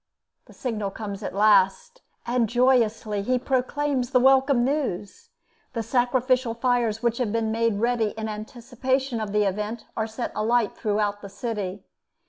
The 0.47 0.53
signal 0.53 0.89
comes 0.89 1.21
at 1.21 1.35
last, 1.35 2.01
and 2.25 2.49
joyously 2.49 3.21
he 3.21 3.37
proclaims 3.37 4.09
the 4.09 4.19
welcome 4.19 4.65
news. 4.65 5.29
The 5.73 5.83
sacrificial 5.83 6.55
fires 6.55 7.03
which 7.03 7.19
have 7.19 7.31
been 7.31 7.51
made 7.51 7.75
ready 7.79 8.15
in 8.17 8.27
anticipation 8.27 9.21
of 9.21 9.31
the 9.31 9.43
event 9.43 9.85
are 9.95 10.07
set 10.07 10.31
alight 10.35 10.75
throughout 10.75 11.21
the 11.21 11.29
city. 11.29 11.83